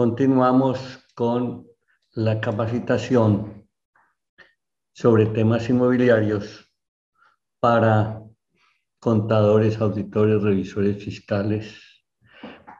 continuamos 0.00 1.04
con 1.14 1.66
la 2.12 2.40
capacitación 2.40 3.68
sobre 4.94 5.26
temas 5.26 5.68
inmobiliarios 5.68 6.72
para 7.60 8.22
contadores, 8.98 9.78
auditores, 9.78 10.40
revisores 10.40 11.04
fiscales, 11.04 11.76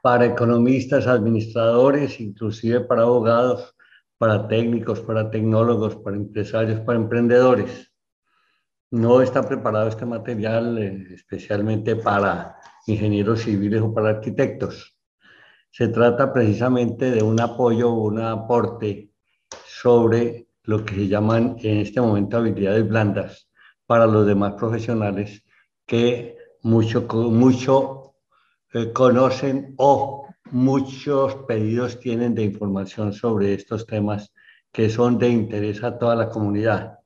para 0.03 0.25
economistas, 0.25 1.07
administradores, 1.07 2.19
inclusive 2.21 2.81
para 2.81 3.03
abogados, 3.03 3.77
para 4.17 4.49
técnicos, 4.49 5.01
para 5.01 5.31
tecnólogos, 5.31 5.97
para 5.97 6.17
empresarios, 6.17 6.81
para 6.81 7.01
emprendedores. 7.01 7.93
No 8.91 9.21
está 9.21 9.47
preparado 9.47 9.89
este 9.89 10.07
material 10.07 10.79
eh, 10.79 11.09
especialmente 11.13 11.97
para 11.97 12.57
ingenieros 12.87 13.43
civiles 13.43 13.83
o 13.83 13.93
para 13.93 14.09
arquitectos. 14.09 14.97
Se 15.71 15.89
trata 15.89 16.33
precisamente 16.33 17.11
de 17.11 17.23
un 17.23 17.41
apoyo 17.41 17.93
un 17.93 18.21
aporte 18.21 19.11
sobre 19.67 20.49
lo 20.65 20.85
que 20.85 20.95
se 20.95 21.09
llaman 21.09 21.57
en 21.61 21.79
este 21.79 22.01
momento 22.01 22.37
habilidades 22.37 22.87
blandas 22.89 23.49
para 23.87 24.07
los 24.07 24.27
demás 24.27 24.55
profesionales 24.55 25.43
que 25.87 26.37
mucho, 26.63 27.03
mucho 27.09 28.15
eh, 28.73 28.93
conocen 28.93 29.75
o 29.79 30.29
muchos 30.51 31.35
pedidos 31.49 31.99
tienen 31.99 32.35
de 32.35 32.43
información 32.43 33.13
sobre 33.13 33.55
estos 33.55 33.87
temas 33.87 34.33
que 34.73 34.91
son 34.91 35.19
de 35.19 35.29
interés 35.29 35.83
a 35.83 35.99
toda 35.99 36.15
la 36.15 36.29
comunidad. 36.29 36.99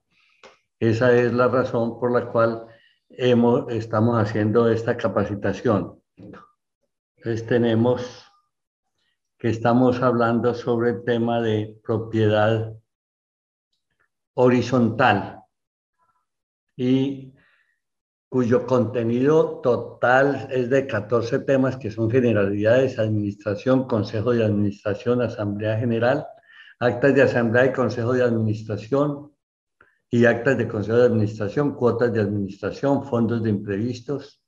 Esa 0.78 1.14
es 1.14 1.32
la 1.32 1.48
razón 1.48 1.98
por 1.98 2.12
la 2.12 2.26
cual 2.26 2.66
hemos, 3.08 3.72
estamos 3.72 4.18
haciendo 4.18 4.68
esta 4.68 4.96
capacitación. 4.96 6.00
Entonces 6.16 7.46
tenemos 7.46 8.23
estamos 9.48 10.00
hablando 10.00 10.54
sobre 10.54 10.90
el 10.90 11.04
tema 11.04 11.42
de 11.42 11.78
propiedad 11.82 12.74
horizontal 14.34 15.40
y 16.76 17.34
cuyo 18.30 18.66
contenido 18.66 19.60
total 19.60 20.48
es 20.50 20.70
de 20.70 20.86
14 20.86 21.40
temas 21.40 21.76
que 21.76 21.90
son 21.90 22.10
generalidades, 22.10 22.98
administración, 22.98 23.86
consejo 23.86 24.32
de 24.32 24.44
administración, 24.44 25.20
asamblea 25.20 25.78
general, 25.78 26.26
actas 26.80 27.14
de 27.14 27.22
asamblea 27.22 27.66
y 27.66 27.72
consejo 27.72 28.14
de 28.14 28.24
administración 28.24 29.30
y 30.10 30.24
actas 30.24 30.56
de 30.56 30.68
consejo 30.68 30.96
de 30.96 31.06
administración, 31.06 31.74
cuotas 31.74 32.12
de 32.12 32.22
administración, 32.22 33.04
fondos 33.04 33.42
de 33.42 33.50
imprevistos, 33.50 34.43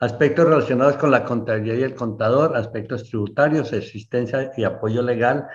aspectos 0.00 0.46
relacionados 0.46 0.96
con 0.96 1.10
la 1.10 1.24
contabilidad 1.24 1.78
y 1.78 1.82
el 1.82 1.94
contador, 1.94 2.56
aspectos 2.56 3.04
tributarios, 3.04 3.72
existencia 3.72 4.52
y 4.56 4.64
apoyo 4.64 5.02
legal, 5.02 5.46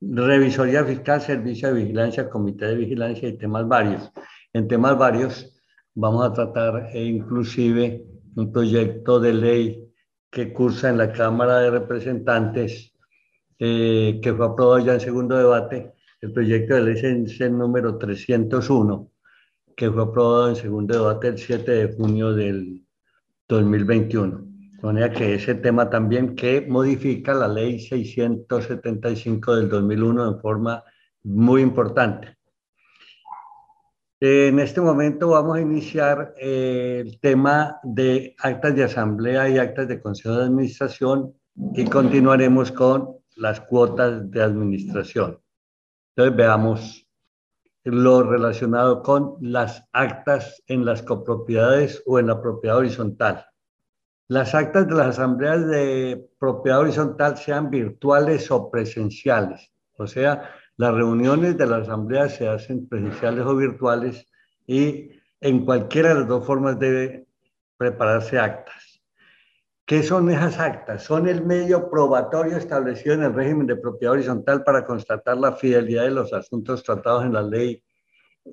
revisoría 0.00 0.84
fiscal, 0.84 1.20
servicio 1.20 1.68
de 1.68 1.82
vigilancia, 1.82 2.30
comité 2.30 2.66
de 2.66 2.76
vigilancia 2.76 3.28
y 3.28 3.36
temas 3.36 3.68
varios. 3.68 4.10
En 4.52 4.66
temas 4.66 4.96
varios 4.96 5.52
vamos 5.94 6.26
a 6.26 6.32
tratar 6.32 6.88
e 6.92 7.04
inclusive 7.04 8.04
un 8.36 8.52
proyecto 8.52 9.20
de 9.20 9.34
ley 9.34 9.92
que 10.30 10.52
cursa 10.52 10.88
en 10.88 10.98
la 10.98 11.12
Cámara 11.12 11.58
de 11.58 11.70
Representantes, 11.70 12.94
eh, 13.58 14.20
que 14.22 14.32
fue 14.32 14.46
aprobado 14.46 14.78
ya 14.78 14.94
en 14.94 15.00
segundo 15.00 15.36
debate. 15.36 15.92
El 16.20 16.32
proyecto 16.32 16.74
de 16.74 16.82
ley 16.82 16.94
es 16.94 17.40
el 17.40 17.58
número 17.58 17.98
301, 17.98 19.10
que 19.76 19.90
fue 19.90 20.02
aprobado 20.02 20.48
en 20.48 20.56
segundo 20.56 20.94
debate 20.94 21.28
el 21.28 21.38
7 21.38 21.70
de 21.70 21.94
junio 21.94 22.32
del 22.32 22.86
2021. 23.54 24.46
De 24.80 24.86
manera 24.86 25.12
que 25.12 25.34
ese 25.34 25.54
tema 25.56 25.90
también 25.90 26.34
que 26.34 26.62
modifica 26.62 27.34
la 27.34 27.48
ley 27.48 27.78
675 27.80 29.56
del 29.56 29.68
2001 29.68 30.28
en 30.28 30.40
forma 30.40 30.82
muy 31.22 31.60
importante. 31.60 32.36
En 34.22 34.58
este 34.58 34.80
momento 34.80 35.28
vamos 35.28 35.56
a 35.56 35.60
iniciar 35.60 36.34
eh, 36.38 37.02
el 37.04 37.18
tema 37.20 37.78
de 37.82 38.34
actas 38.38 38.74
de 38.76 38.84
asamblea 38.84 39.48
y 39.48 39.58
actas 39.58 39.88
de 39.88 40.00
consejo 40.00 40.36
de 40.36 40.44
administración 40.44 41.34
y 41.74 41.84
continuaremos 41.86 42.70
con 42.70 43.16
las 43.36 43.60
cuotas 43.62 44.30
de 44.30 44.42
administración. 44.42 45.40
Entonces 46.14 46.36
veamos 46.36 47.06
lo 47.84 48.22
relacionado 48.22 49.02
con 49.02 49.36
las 49.40 49.88
actas 49.92 50.62
en 50.66 50.84
las 50.84 51.02
copropiedades 51.02 52.02
o 52.06 52.18
en 52.18 52.26
la 52.26 52.40
propiedad 52.42 52.76
horizontal. 52.76 53.46
Las 54.30 54.54
actas 54.54 54.86
de 54.86 54.94
las 54.94 55.08
asambleas 55.18 55.66
de 55.66 56.30
propiedad 56.38 56.78
horizontal 56.78 57.36
sean 57.36 57.68
virtuales 57.68 58.48
o 58.52 58.70
presenciales, 58.70 59.72
o 59.98 60.06
sea, 60.06 60.54
las 60.76 60.94
reuniones 60.94 61.58
de 61.58 61.66
la 61.66 61.78
asamblea 61.78 62.28
se 62.28 62.46
hacen 62.46 62.88
presenciales 62.88 63.44
o 63.44 63.56
virtuales 63.56 64.28
y 64.68 65.10
en 65.40 65.64
cualquiera 65.64 66.10
de 66.10 66.20
las 66.20 66.28
dos 66.28 66.46
formas 66.46 66.78
debe 66.78 67.26
prepararse 67.76 68.38
actas. 68.38 69.02
¿Qué 69.84 70.04
son 70.04 70.30
esas 70.30 70.60
actas? 70.60 71.02
Son 71.02 71.26
el 71.26 71.44
medio 71.44 71.90
probatorio 71.90 72.56
establecido 72.56 73.16
en 73.16 73.24
el 73.24 73.34
régimen 73.34 73.66
de 73.66 73.78
propiedad 73.78 74.12
horizontal 74.12 74.62
para 74.62 74.84
constatar 74.84 75.38
la 75.38 75.56
fidelidad 75.56 76.04
de 76.04 76.12
los 76.12 76.32
asuntos 76.32 76.84
tratados 76.84 77.24
en 77.24 77.32
la 77.32 77.42
ley, 77.42 77.82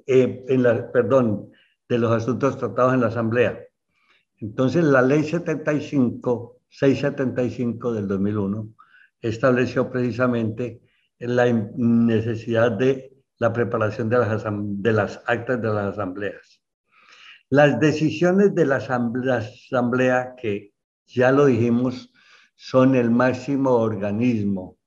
eh, 0.08 0.44
en 0.48 0.64
la, 0.64 0.92
perdón, 0.92 1.52
de 1.88 2.00
los 2.00 2.12
asuntos 2.12 2.58
tratados 2.58 2.96
en 2.96 3.02
la 3.02 3.08
asamblea. 3.10 3.67
Entonces, 4.40 4.84
la 4.84 5.02
ley 5.02 5.24
75, 5.24 6.62
675 6.70 7.94
del 7.94 8.08
2001 8.08 8.70
estableció 9.22 9.90
precisamente 9.90 10.82
la 11.20 11.52
necesidad 11.76 12.72
de 12.72 13.14
la 13.40 13.54
preparación 13.54 14.10
de 14.10 14.18
las, 14.94 15.22
actas 15.26 15.62
de 15.62 15.68
las 15.68 15.94
asambleas. 15.94 16.62
Las 17.50 17.80
decisiones 17.80 18.54
de 18.54 18.66
la 18.66 18.78
asamblea, 18.78 20.36
que 20.36 20.74
ya 21.06 21.32
lo 21.32 21.46
dijimos, 21.46 22.12
son 22.56 22.96
el 22.96 23.10
máximo 23.10 23.72
organismo 23.72 24.78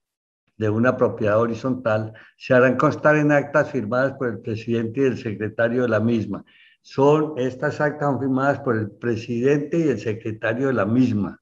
de 0.56 0.68
una 0.68 0.96
propiedad 0.96 1.40
horizontal, 1.40 2.12
se 2.36 2.52
harán 2.52 2.76
constar 2.76 3.16
en 3.16 3.32
actas 3.32 3.70
firmadas 3.70 4.12
por 4.12 4.28
el 4.28 4.40
presidente 4.40 5.00
y 5.00 5.04
el 5.04 5.16
secretario 5.16 5.82
de 5.82 5.88
la 5.88 6.00
misma. 6.00 6.44
Son 6.82 7.34
estas 7.38 7.80
actas 7.80 8.18
firmadas 8.18 8.60
por 8.60 8.76
el 8.76 8.90
presidente 8.90 9.78
y 9.78 9.88
el 9.88 9.98
secretario 9.98 10.68
de 10.68 10.74
la 10.74 10.86
misma. 10.86 11.40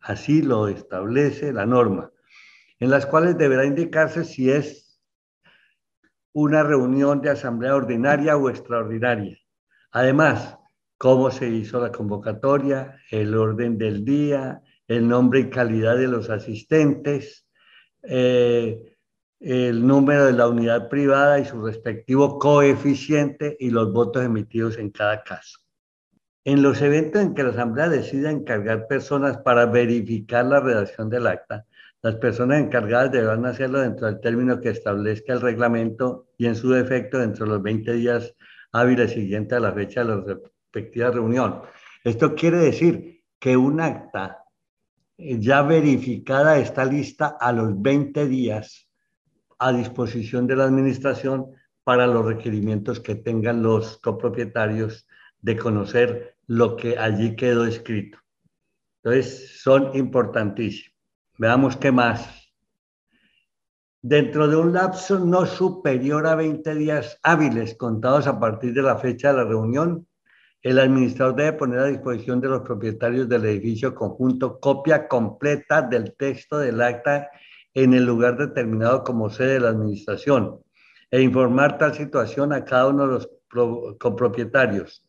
Así 0.00 0.42
lo 0.42 0.68
establece 0.68 1.52
la 1.52 1.66
norma 1.66 2.12
en 2.82 2.90
las 2.90 3.06
cuales 3.06 3.38
deberá 3.38 3.64
indicarse 3.64 4.24
si 4.24 4.50
es 4.50 5.00
una 6.32 6.64
reunión 6.64 7.20
de 7.20 7.30
asamblea 7.30 7.76
ordinaria 7.76 8.36
o 8.36 8.50
extraordinaria. 8.50 9.38
Además, 9.92 10.58
cómo 10.98 11.30
se 11.30 11.48
hizo 11.48 11.80
la 11.80 11.92
convocatoria, 11.92 12.98
el 13.12 13.36
orden 13.36 13.78
del 13.78 14.04
día, 14.04 14.62
el 14.88 15.06
nombre 15.06 15.38
y 15.38 15.48
calidad 15.48 15.96
de 15.96 16.08
los 16.08 16.28
asistentes, 16.28 17.46
eh, 18.02 18.91
el 19.42 19.84
número 19.84 20.26
de 20.26 20.32
la 20.32 20.46
unidad 20.46 20.88
privada 20.88 21.40
y 21.40 21.44
su 21.44 21.60
respectivo 21.64 22.38
coeficiente 22.38 23.56
y 23.58 23.70
los 23.70 23.92
votos 23.92 24.24
emitidos 24.24 24.78
en 24.78 24.90
cada 24.90 25.24
caso. 25.24 25.58
En 26.44 26.62
los 26.62 26.80
eventos 26.80 27.22
en 27.22 27.34
que 27.34 27.42
la 27.42 27.50
Asamblea 27.50 27.88
decida 27.88 28.30
encargar 28.30 28.86
personas 28.86 29.38
para 29.38 29.66
verificar 29.66 30.44
la 30.44 30.60
redacción 30.60 31.10
del 31.10 31.26
acta, 31.26 31.66
las 32.02 32.16
personas 32.16 32.60
encargadas 32.60 33.10
deberán 33.10 33.44
hacerlo 33.46 33.80
dentro 33.80 34.06
del 34.06 34.20
término 34.20 34.60
que 34.60 34.70
establezca 34.70 35.32
el 35.32 35.40
reglamento 35.40 36.28
y 36.38 36.46
en 36.46 36.54
su 36.54 36.70
defecto 36.70 37.18
dentro 37.18 37.44
de 37.44 37.52
los 37.52 37.62
20 37.62 37.92
días 37.94 38.34
hábiles 38.72 39.12
siguientes 39.12 39.56
a 39.56 39.60
la 39.60 39.72
fecha 39.72 40.04
de 40.04 40.08
la 40.08 40.24
respectiva 40.24 41.10
reunión. 41.10 41.62
Esto 42.04 42.34
quiere 42.34 42.58
decir 42.58 43.24
que 43.38 43.56
un 43.56 43.80
acta 43.80 44.44
ya 45.16 45.62
verificada 45.62 46.58
está 46.58 46.84
lista 46.84 47.36
a 47.40 47.52
los 47.52 47.80
20 47.80 48.26
días 48.26 48.88
a 49.62 49.72
disposición 49.72 50.46
de 50.46 50.56
la 50.56 50.64
administración 50.64 51.52
para 51.84 52.06
los 52.06 52.26
requerimientos 52.26 53.00
que 53.00 53.14
tengan 53.14 53.62
los 53.62 53.98
copropietarios 53.98 55.06
de 55.40 55.56
conocer 55.56 56.36
lo 56.46 56.76
que 56.76 56.98
allí 56.98 57.36
quedó 57.36 57.64
escrito. 57.64 58.18
Entonces, 59.02 59.60
son 59.60 59.96
importantísimos. 59.96 60.92
Veamos 61.38 61.76
qué 61.76 61.92
más. 61.92 62.52
Dentro 64.00 64.48
de 64.48 64.56
un 64.56 64.72
lapso 64.72 65.20
no 65.20 65.46
superior 65.46 66.26
a 66.26 66.34
20 66.34 66.74
días 66.74 67.18
hábiles 67.22 67.76
contados 67.76 68.26
a 68.26 68.40
partir 68.40 68.74
de 68.74 68.82
la 68.82 68.96
fecha 68.96 69.30
de 69.30 69.38
la 69.38 69.44
reunión, 69.44 70.08
el 70.60 70.78
administrador 70.78 71.36
debe 71.36 71.52
poner 71.52 71.78
a 71.78 71.86
disposición 71.86 72.40
de 72.40 72.48
los 72.48 72.62
propietarios 72.62 73.28
del 73.28 73.44
edificio 73.44 73.94
conjunto 73.94 74.58
copia 74.58 75.06
completa 75.06 75.82
del 75.82 76.14
texto 76.16 76.58
del 76.58 76.80
acta 76.80 77.30
en 77.74 77.94
el 77.94 78.04
lugar 78.04 78.36
determinado 78.36 79.04
como 79.04 79.30
sede 79.30 79.54
de 79.54 79.60
la 79.60 79.68
administración 79.70 80.60
e 81.10 81.20
informar 81.20 81.78
tal 81.78 81.94
situación 81.94 82.52
a 82.52 82.64
cada 82.64 82.88
uno 82.88 83.06
de 83.06 83.12
los 83.12 83.28
copropietarios. 83.98 85.06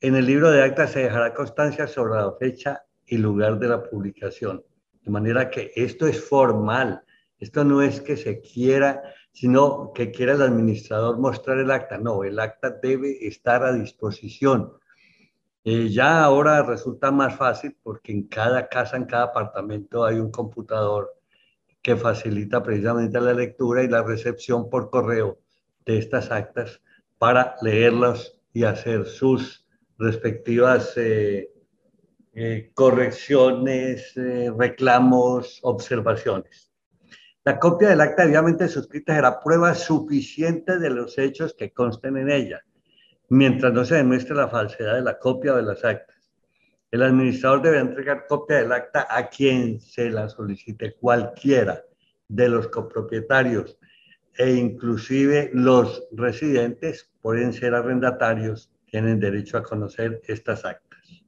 En 0.00 0.16
el 0.16 0.26
libro 0.26 0.50
de 0.50 0.62
acta 0.62 0.86
se 0.86 1.04
dejará 1.04 1.32
constancia 1.32 1.86
sobre 1.86 2.14
la 2.14 2.32
fecha 2.38 2.82
y 3.06 3.16
lugar 3.18 3.58
de 3.58 3.68
la 3.68 3.82
publicación. 3.82 4.62
De 5.02 5.10
manera 5.10 5.50
que 5.50 5.72
esto 5.74 6.06
es 6.06 6.22
formal, 6.22 7.02
Esto 7.38 7.64
no 7.64 7.82
es 7.82 8.00
que 8.00 8.16
se 8.16 8.40
quiera, 8.40 9.02
sino 9.32 9.92
que 9.92 10.12
quiera 10.12 10.34
el 10.34 10.42
administrador 10.42 11.18
mostrar 11.18 11.58
el 11.58 11.72
acta. 11.72 11.98
No, 11.98 12.22
el 12.22 12.38
acta 12.38 12.70
debe 12.70 13.26
estar 13.26 13.64
a 13.64 13.72
disposición. 13.72 14.72
Eh, 15.64 15.88
ya 15.88 16.22
ahora 16.22 16.62
resulta 16.62 17.10
más 17.10 17.34
fácil 17.34 17.76
porque 17.82 18.12
en 18.12 18.28
cada 18.28 18.68
casa, 18.68 18.96
en 18.96 19.06
cada 19.06 19.24
apartamento 19.24 20.04
hay 20.04 20.20
un 20.20 20.30
computador 20.30 21.12
que 21.82 21.96
facilita 21.96 22.62
precisamente 22.62 23.20
la 23.20 23.34
lectura 23.34 23.82
y 23.82 23.88
la 23.88 24.02
recepción 24.02 24.70
por 24.70 24.90
correo 24.90 25.38
de 25.84 25.98
estas 25.98 26.30
actas 26.30 26.80
para 27.18 27.56
leerlas 27.60 28.38
y 28.52 28.64
hacer 28.64 29.04
sus 29.06 29.66
respectivas 29.98 30.92
eh, 30.96 31.50
eh, 32.34 32.70
correcciones, 32.74 34.14
reclamos, 34.56 35.58
observaciones. 35.62 36.72
La 37.44 37.58
copia 37.58 37.88
del 37.88 38.00
acta 38.00 38.22
debidamente 38.22 38.68
suscrita 38.68 39.16
será 39.16 39.40
prueba 39.40 39.74
suficiente 39.74 40.78
de 40.78 40.90
los 40.90 41.18
hechos 41.18 41.54
que 41.54 41.72
consten 41.72 42.16
en 42.16 42.30
ella, 42.30 42.60
mientras 43.30 43.72
no 43.72 43.84
se 43.84 43.96
demuestre 43.96 44.36
la 44.36 44.48
falsedad 44.48 44.94
de 44.94 45.02
la 45.02 45.18
copia 45.18 45.54
de 45.54 45.62
las 45.62 45.84
actas. 45.84 46.21
El 46.92 47.02
administrador 47.02 47.62
debe 47.62 47.78
entregar 47.78 48.26
copia 48.26 48.58
del 48.58 48.70
acta 48.70 49.06
a 49.08 49.30
quien 49.30 49.80
se 49.80 50.10
la 50.10 50.28
solicite, 50.28 50.94
cualquiera 50.94 51.82
de 52.28 52.50
los 52.50 52.68
copropietarios 52.68 53.78
e 54.36 54.52
inclusive 54.52 55.50
los 55.54 56.06
residentes 56.12 57.10
pueden 57.22 57.54
ser 57.54 57.74
arrendatarios, 57.74 58.70
tienen 58.84 59.18
derecho 59.18 59.56
a 59.56 59.62
conocer 59.62 60.20
estas 60.26 60.66
actas. 60.66 61.24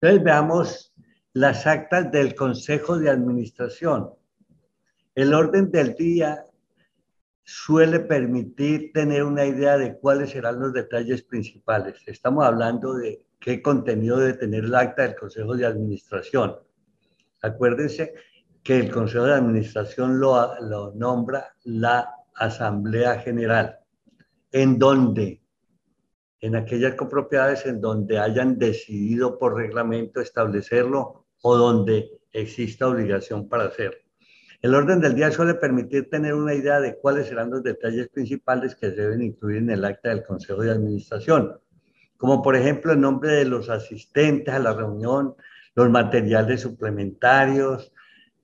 Entonces 0.00 0.22
veamos 0.22 0.94
las 1.32 1.66
actas 1.66 2.12
del 2.12 2.34
Consejo 2.34 2.98
de 2.98 3.08
Administración. 3.08 4.10
El 5.14 5.32
orden 5.32 5.70
del 5.70 5.94
día 5.94 6.44
suele 7.44 8.00
permitir 8.00 8.90
tener 8.92 9.22
una 9.22 9.44
idea 9.44 9.76
de 9.76 9.98
cuáles 9.98 10.30
serán 10.30 10.58
los 10.58 10.72
detalles 10.72 11.22
principales. 11.22 11.96
Estamos 12.06 12.44
hablando 12.44 12.94
de 12.94 13.22
qué 13.38 13.60
contenido 13.60 14.18
debe 14.18 14.32
tener 14.32 14.64
el 14.64 14.74
acta 14.74 15.02
del 15.02 15.14
Consejo 15.14 15.54
de 15.54 15.66
Administración. 15.66 16.56
Acuérdense 17.42 18.14
que 18.62 18.80
el 18.80 18.90
Consejo 18.90 19.26
de 19.26 19.34
Administración 19.34 20.18
lo, 20.18 20.58
lo 20.62 20.94
nombra 20.94 21.54
la 21.64 22.14
Asamblea 22.34 23.20
General, 23.20 23.78
en 24.50 24.78
donde, 24.78 25.42
en 26.40 26.56
aquellas 26.56 26.94
copropiedades 26.94 27.66
en 27.66 27.82
donde 27.82 28.18
hayan 28.18 28.58
decidido 28.58 29.38
por 29.38 29.54
reglamento 29.54 30.22
establecerlo 30.22 31.26
o 31.42 31.56
donde 31.56 32.10
exista 32.32 32.88
obligación 32.88 33.48
para 33.48 33.64
hacerlo. 33.64 34.03
El 34.64 34.74
orden 34.74 34.98
del 34.98 35.14
día 35.14 35.30
suele 35.30 35.52
permitir 35.52 36.08
tener 36.08 36.32
una 36.32 36.54
idea 36.54 36.80
de 36.80 36.96
cuáles 36.96 37.26
serán 37.26 37.50
los 37.50 37.62
detalles 37.62 38.08
principales 38.08 38.74
que 38.74 38.88
deben 38.88 39.20
incluir 39.20 39.58
en 39.58 39.68
el 39.68 39.84
acta 39.84 40.08
del 40.08 40.24
Consejo 40.24 40.62
de 40.62 40.70
Administración, 40.70 41.60
como 42.16 42.40
por 42.40 42.56
ejemplo 42.56 42.94
el 42.94 43.00
nombre 43.02 43.32
de 43.32 43.44
los 43.44 43.68
asistentes 43.68 44.54
a 44.54 44.58
la 44.58 44.72
reunión, 44.72 45.34
los 45.74 45.90
materiales 45.90 46.62
suplementarios, 46.62 47.92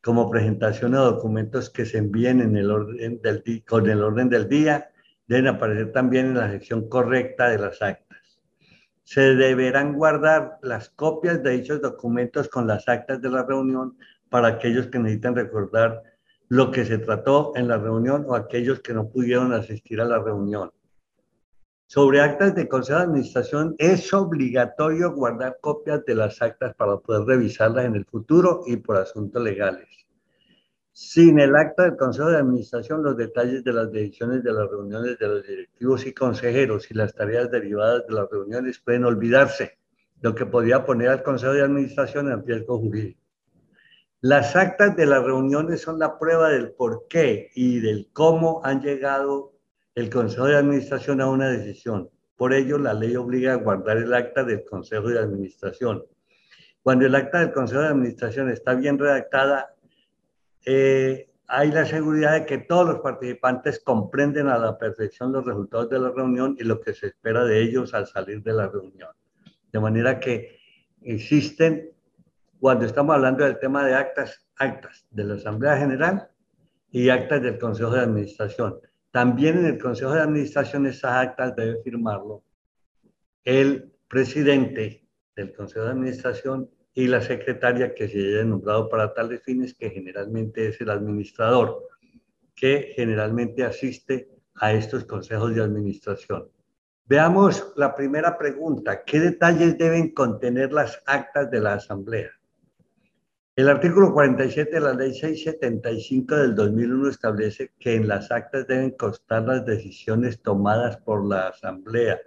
como 0.02 0.28
presentación 0.28 0.92
de 0.92 0.98
documentos 0.98 1.70
que 1.70 1.86
se 1.86 1.96
envíen 1.96 2.40
con 3.66 3.88
el 3.88 4.02
orden 4.02 4.28
del 4.28 4.46
día, 4.46 4.90
deben 5.26 5.46
aparecer 5.46 5.90
también 5.90 6.26
en 6.26 6.34
la 6.34 6.50
sección 6.50 6.86
correcta 6.90 7.48
de 7.48 7.60
las 7.60 7.80
actas. 7.80 8.42
Se 9.04 9.36
deberán 9.36 9.94
guardar 9.94 10.58
las 10.60 10.90
copias 10.90 11.42
de 11.42 11.52
dichos 11.52 11.80
documentos 11.80 12.50
con 12.50 12.66
las 12.66 12.86
actas 12.90 13.22
de 13.22 13.30
la 13.30 13.42
reunión 13.42 13.96
para 14.28 14.48
aquellos 14.48 14.86
que 14.88 14.98
necesitan 14.98 15.34
recordar 15.34 16.09
lo 16.50 16.72
que 16.72 16.84
se 16.84 16.98
trató 16.98 17.52
en 17.54 17.68
la 17.68 17.78
reunión 17.78 18.24
o 18.26 18.34
aquellos 18.34 18.80
que 18.80 18.92
no 18.92 19.08
pudieron 19.08 19.52
asistir 19.52 20.00
a 20.00 20.04
la 20.04 20.18
reunión. 20.18 20.72
Sobre 21.86 22.20
actas 22.20 22.56
de 22.56 22.68
consejo 22.68 22.98
de 22.98 23.04
administración, 23.04 23.76
es 23.78 24.12
obligatorio 24.12 25.12
guardar 25.12 25.58
copias 25.60 26.04
de 26.04 26.16
las 26.16 26.42
actas 26.42 26.74
para 26.74 26.96
poder 26.98 27.22
revisarlas 27.22 27.84
en 27.84 27.94
el 27.94 28.04
futuro 28.04 28.62
y 28.66 28.76
por 28.76 28.96
asuntos 28.96 29.40
legales. 29.40 29.86
Sin 30.92 31.38
el 31.38 31.54
acta 31.54 31.84
del 31.84 31.96
consejo 31.96 32.30
de 32.30 32.38
administración, 32.38 33.04
los 33.04 33.16
detalles 33.16 33.62
de 33.62 33.72
las 33.72 33.92
decisiones 33.92 34.42
de 34.42 34.52
las 34.52 34.68
reuniones 34.68 35.20
de 35.20 35.28
los 35.28 35.46
directivos 35.46 36.04
y 36.04 36.12
consejeros 36.12 36.90
y 36.90 36.94
las 36.94 37.14
tareas 37.14 37.48
derivadas 37.48 38.08
de 38.08 38.14
las 38.14 38.28
reuniones 38.28 38.80
pueden 38.80 39.04
olvidarse, 39.04 39.78
lo 40.20 40.34
que 40.34 40.46
podría 40.46 40.84
poner 40.84 41.10
al 41.10 41.22
consejo 41.22 41.52
de 41.52 41.62
administración 41.62 42.30
en 42.32 42.44
riesgo 42.44 42.76
jurídico. 42.80 43.19
Las 44.22 44.54
actas 44.54 44.94
de 44.96 45.06
las 45.06 45.24
reuniones 45.24 45.80
son 45.80 45.98
la 45.98 46.18
prueba 46.18 46.50
del 46.50 46.72
por 46.72 47.06
qué 47.08 47.50
y 47.54 47.80
del 47.80 48.10
cómo 48.12 48.60
han 48.64 48.82
llegado 48.82 49.54
el 49.94 50.10
Consejo 50.10 50.44
de 50.44 50.56
Administración 50.56 51.22
a 51.22 51.30
una 51.30 51.48
decisión. 51.48 52.10
Por 52.36 52.52
ello, 52.52 52.76
la 52.76 52.92
ley 52.92 53.16
obliga 53.16 53.54
a 53.54 53.56
guardar 53.56 53.96
el 53.96 54.12
acta 54.12 54.44
del 54.44 54.62
Consejo 54.64 55.08
de 55.08 55.18
Administración. 55.18 56.04
Cuando 56.82 57.06
el 57.06 57.14
acta 57.14 57.40
del 57.40 57.52
Consejo 57.52 57.80
de 57.80 57.88
Administración 57.88 58.50
está 58.50 58.74
bien 58.74 58.98
redactada, 58.98 59.74
eh, 60.66 61.30
hay 61.46 61.70
la 61.72 61.86
seguridad 61.86 62.34
de 62.34 62.44
que 62.44 62.58
todos 62.58 62.86
los 62.86 63.00
participantes 63.00 63.80
comprenden 63.80 64.48
a 64.48 64.58
la 64.58 64.76
perfección 64.76 65.32
los 65.32 65.46
resultados 65.46 65.88
de 65.88 65.98
la 65.98 66.10
reunión 66.10 66.56
y 66.58 66.64
lo 66.64 66.78
que 66.82 66.92
se 66.92 67.06
espera 67.06 67.44
de 67.44 67.62
ellos 67.62 67.94
al 67.94 68.06
salir 68.06 68.42
de 68.42 68.52
la 68.52 68.68
reunión. 68.68 69.10
De 69.72 69.80
manera 69.80 70.20
que 70.20 70.58
existen 71.00 71.90
cuando 72.60 72.84
estamos 72.84 73.14
hablando 73.14 73.44
del 73.44 73.58
tema 73.58 73.84
de 73.86 73.94
actas, 73.94 74.46
actas 74.56 75.06
de 75.10 75.24
la 75.24 75.34
Asamblea 75.34 75.78
General 75.78 76.28
y 76.90 77.08
actas 77.08 77.42
del 77.42 77.58
Consejo 77.58 77.90
de 77.90 78.00
Administración. 78.00 78.78
También 79.10 79.58
en 79.58 79.64
el 79.64 79.78
Consejo 79.78 80.12
de 80.12 80.20
Administración 80.20 80.86
esas 80.86 81.12
actas 81.12 81.56
debe 81.56 81.82
firmarlo 81.82 82.44
el 83.44 83.90
presidente 84.06 85.08
del 85.34 85.54
Consejo 85.54 85.86
de 85.86 85.92
Administración 85.92 86.70
y 86.92 87.06
la 87.06 87.22
secretaria 87.22 87.94
que 87.94 88.08
se 88.08 88.18
haya 88.18 88.44
nombrado 88.44 88.88
para 88.90 89.14
tales 89.14 89.42
fines, 89.42 89.74
que 89.74 89.88
generalmente 89.88 90.68
es 90.68 90.80
el 90.82 90.90
administrador, 90.90 91.88
que 92.54 92.92
generalmente 92.94 93.64
asiste 93.64 94.28
a 94.56 94.74
estos 94.74 95.04
consejos 95.06 95.54
de 95.54 95.62
administración. 95.62 96.48
Veamos 97.06 97.72
la 97.76 97.94
primera 97.94 98.36
pregunta. 98.36 99.02
¿Qué 99.02 99.18
detalles 99.18 99.78
deben 99.78 100.12
contener 100.12 100.72
las 100.72 101.02
actas 101.06 101.50
de 101.50 101.60
la 101.60 101.74
Asamblea? 101.74 102.30
El 103.60 103.68
artículo 103.68 104.14
47 104.14 104.70
de 104.70 104.80
la 104.80 104.94
Ley 104.94 105.12
675 105.12 106.34
del 106.34 106.54
2001 106.54 107.10
establece 107.10 107.72
que 107.78 107.94
en 107.94 108.08
las 108.08 108.30
actas 108.30 108.66
deben 108.66 108.92
constar 108.92 109.42
las 109.42 109.66
decisiones 109.66 110.40
tomadas 110.40 110.96
por 110.96 111.28
la 111.28 111.48
Asamblea, 111.48 112.18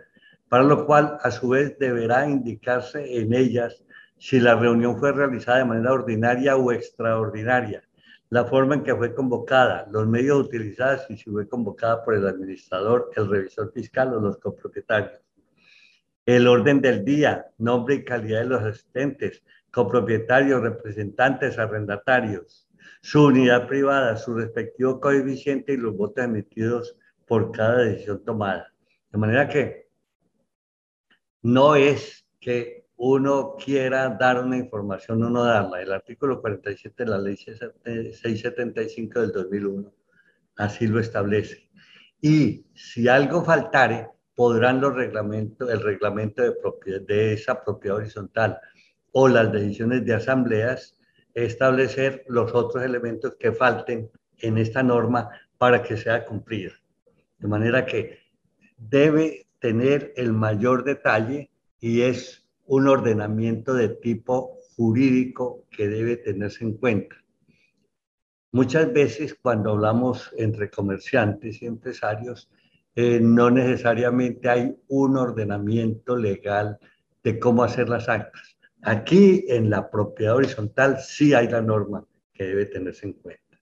para 0.48 0.64
lo 0.64 0.86
cual 0.86 1.18
a 1.24 1.32
su 1.32 1.50
vez 1.50 1.76
deberá 1.80 2.30
indicarse 2.30 3.18
en 3.20 3.34
ellas 3.34 3.84
si 4.20 4.40
la 4.40 4.54
reunión 4.54 5.00
fue 5.00 5.12
realizada 5.12 5.58
de 5.58 5.66
manera 5.66 5.94
ordinaria 5.94 6.56
o 6.56 6.72
extraordinaria, 6.72 7.82
la 8.30 8.46
forma 8.46 8.76
en 8.76 8.84
que 8.84 8.96
fue 8.96 9.16
convocada, 9.16 9.88
los 9.90 10.06
medios 10.08 10.38
utilizados 10.38 11.10
y 11.10 11.18
si 11.18 11.32
fue 11.32 11.50
convocada 11.50 12.04
por 12.04 12.14
el 12.14 12.28
administrador, 12.28 13.10
el 13.16 13.28
revisor 13.28 13.74
fiscal 13.74 14.14
o 14.14 14.20
los 14.20 14.38
copropietarios. 14.38 15.20
El 16.28 16.46
orden 16.46 16.80
del 16.80 17.04
día, 17.04 17.48
nombre 17.58 17.96
y 17.96 18.06
calidad 18.06 18.42
de 18.42 18.46
los 18.46 18.62
asistentes, 18.62 19.42
copropietarios, 19.74 20.62
representantes, 20.62 21.58
arrendatarios, 21.58 22.70
su 23.02 23.26
unidad 23.26 23.68
privada, 23.68 24.16
su 24.18 24.36
respectivo 24.36 25.00
coeficiente 25.00 25.74
y 25.74 25.78
los 25.78 25.98
votos 25.98 26.24
emitidos 26.24 26.96
por 27.26 27.52
cada 27.52 27.80
decisión 27.80 28.24
tomada. 28.24 28.72
De 29.12 29.18
manera 29.18 29.50
que 29.50 29.90
no 31.42 31.76
es 31.76 32.24
que 32.40 32.86
uno 32.98 33.56
quiera 33.58 34.10
dar 34.10 34.44
una 34.44 34.58
información 34.58 35.24
o 35.24 35.30
no 35.32 35.44
darla. 35.44 35.82
El 35.82 35.92
artículo 35.92 36.40
47 36.40 37.04
de 37.04 37.10
la 37.10 37.18
ley 37.18 37.36
675 37.36 39.22
del 39.22 39.32
2001 39.32 39.92
así 40.58 40.86
lo 40.86 41.00
establece. 41.00 41.72
Y 42.22 42.68
si 42.76 43.08
algo 43.08 43.44
faltare, 43.44 44.08
podrán 44.36 44.80
los 44.80 44.94
reglamentos, 44.96 45.70
el 45.70 45.82
reglamento 45.82 46.44
de, 46.44 47.00
de 47.00 47.34
esa 47.34 47.64
propiedad 47.64 47.98
horizontal 47.98 48.60
o 49.14 49.28
las 49.28 49.52
decisiones 49.52 50.06
de 50.06 50.16
asambleas, 50.16 50.96
establecer 51.34 52.26
los 52.28 52.54
otros 52.54 52.84
elementos 52.84 53.36
que 53.40 53.54
falten 53.54 54.12
en 54.40 54.58
esta 54.58 54.84
norma 54.84 55.30
para 55.58 55.82
que 55.82 55.96
sea 55.98 56.26
cumplida. 56.26 56.74
De 57.38 57.48
manera 57.48 57.86
que 57.86 58.20
debe 58.78 59.48
tener 59.60 60.14
el 60.18 60.34
mayor 60.34 60.84
detalle 60.84 61.50
y 61.80 62.02
es 62.02 62.46
un 62.66 62.88
ordenamiento 62.88 63.74
de 63.74 63.90
tipo 63.90 64.60
jurídico 64.76 65.66
que 65.70 65.88
debe 65.88 66.18
tenerse 66.18 66.64
en 66.64 66.74
cuenta. 66.78 67.16
Muchas 68.52 68.92
veces 68.94 69.36
cuando 69.42 69.72
hablamos 69.72 70.32
entre 70.38 70.70
comerciantes 70.70 71.62
y 71.62 71.66
empresarios, 71.66 72.50
eh, 72.96 73.20
no 73.20 73.50
necesariamente 73.50 74.50
hay 74.50 74.76
un 74.88 75.18
ordenamiento 75.18 76.16
legal 76.16 76.78
de 77.24 77.40
cómo 77.40 77.64
hacer 77.64 77.90
las 77.90 78.10
actas. 78.10 78.53
Aquí 78.86 79.46
en 79.48 79.70
la 79.70 79.90
propiedad 79.90 80.36
horizontal 80.36 80.98
sí 81.00 81.34
hay 81.34 81.48
la 81.48 81.62
norma 81.62 82.06
que 82.34 82.46
debe 82.46 82.66
tenerse 82.66 83.06
en 83.08 83.14
cuenta. 83.14 83.58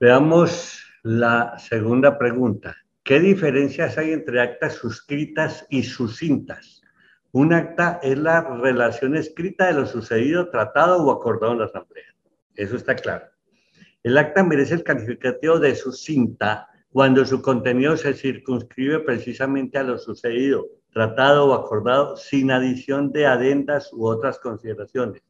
Veamos 0.00 0.82
la 1.02 1.58
segunda 1.58 2.18
pregunta. 2.18 2.74
¿Qué 3.02 3.20
diferencias 3.20 3.98
hay 3.98 4.12
entre 4.12 4.40
actas 4.40 4.74
suscritas 4.74 5.66
y 5.68 5.82
sucintas? 5.82 6.80
Un 7.32 7.52
acta 7.52 8.00
es 8.02 8.16
la 8.16 8.40
relación 8.40 9.14
escrita 9.14 9.66
de 9.66 9.74
lo 9.74 9.86
sucedido, 9.86 10.48
tratado 10.48 11.04
o 11.04 11.10
acordado 11.10 11.52
en 11.52 11.58
la 11.58 11.64
asamblea. 11.66 12.14
Eso 12.54 12.76
está 12.76 12.94
claro. 12.94 13.26
El 14.02 14.16
acta 14.16 14.42
merece 14.42 14.74
el 14.74 14.84
calificativo 14.84 15.58
de 15.58 15.74
sucinta 15.74 16.68
cuando 16.90 17.26
su 17.26 17.42
contenido 17.42 17.96
se 17.96 18.14
circunscribe 18.14 19.00
precisamente 19.00 19.76
a 19.78 19.82
lo 19.82 19.98
sucedido, 19.98 20.66
tratado 20.92 21.46
o 21.46 21.54
acordado 21.54 22.16
sin 22.16 22.50
adición 22.50 23.12
de 23.12 23.26
adendas 23.26 23.92
u 23.92 24.06
otras 24.06 24.38
consideraciones. 24.38 25.22